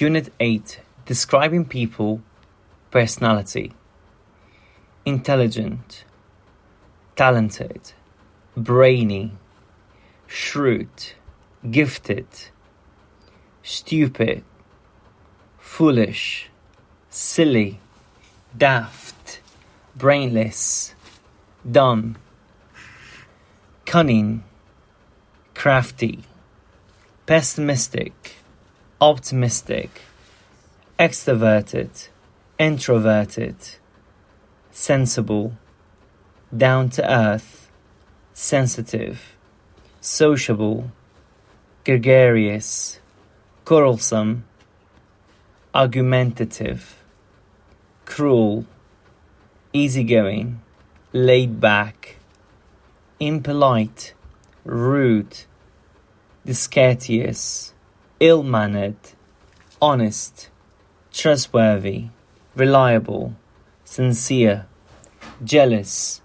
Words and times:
Unit 0.00 0.32
8 0.38 0.80
Describing 1.06 1.64
People 1.64 2.22
Personality. 2.92 3.72
Intelligent, 5.04 6.04
talented, 7.16 7.94
brainy, 8.56 9.32
shrewd, 10.28 10.88
gifted, 11.68 12.28
stupid, 13.64 14.44
foolish, 15.58 16.48
silly, 17.10 17.80
daft, 18.56 19.40
brainless, 19.96 20.94
dumb, 21.68 22.14
cunning, 23.84 24.44
crafty, 25.56 26.20
pessimistic, 27.26 28.36
optimistic, 29.00 30.02
extroverted, 30.98 32.08
introverted, 32.58 33.54
sensible, 34.72 35.52
down 36.56 36.90
to 36.90 37.08
earth, 37.08 37.70
sensitive, 38.32 39.36
sociable, 40.00 40.90
gregarious, 41.84 42.98
quarrelsome, 43.64 44.44
argumentative, 45.72 47.04
cruel, 48.04 48.64
easygoing, 49.72 50.56
laid 51.12 51.60
back, 51.60 52.16
impolite, 53.20 54.12
rude, 54.64 55.44
discourteous, 56.44 57.72
ill 58.20 58.42
mannered, 58.42 58.96
honest, 59.80 60.50
trustworthy, 61.12 62.06
reliable, 62.54 63.34
sincere, 63.84 64.66
jealous, 65.44 66.20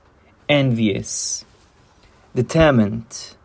envious, 0.50 1.46
determined, 2.34 3.36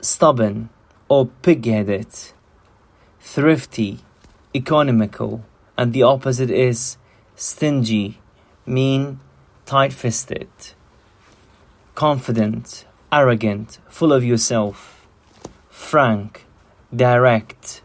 stubborn 0.00 0.68
or 1.08 1.26
pig 1.42 1.64
headed, 1.64 2.08
thrifty, 3.20 4.00
economical, 4.54 5.44
and 5.78 5.92
the 5.92 6.02
opposite 6.02 6.50
is 6.50 6.98
stingy, 7.34 8.18
mean, 8.66 9.20
tight 9.64 9.92
fisted, 9.92 10.48
confident, 11.94 12.84
arrogant, 13.10 13.78
full 13.88 14.12
of 14.12 14.22
yourself, 14.22 15.06
frank, 15.70 16.44
direct. 16.94 17.82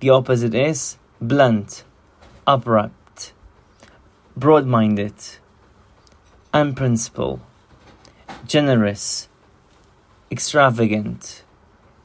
The 0.00 0.10
opposite 0.10 0.54
is 0.54 0.96
blunt, 1.20 1.84
abrupt, 2.46 3.32
broad 4.36 4.66
minded, 4.66 5.14
unprincipled, 6.52 7.40
generous, 8.46 9.28
extravagant, 10.30 11.42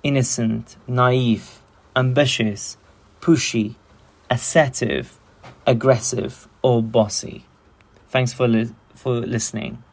innocent, 0.04 0.76
naive, 0.88 1.62
ambitious, 1.96 2.78
pushy, 3.22 3.76
assertive, 4.30 5.20
aggressive, 5.66 6.48
or 6.62 6.82
bossy. 6.82 7.46
Thanks 8.10 8.34
for, 8.34 8.48
li- 8.48 8.74
for 8.96 9.16
listening. 9.16 9.84